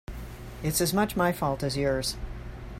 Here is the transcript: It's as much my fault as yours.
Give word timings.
It's 0.63 0.81
as 0.81 0.95
much 0.95 1.15
my 1.15 1.31
fault 1.31 1.61
as 1.61 1.77
yours. 1.77 2.15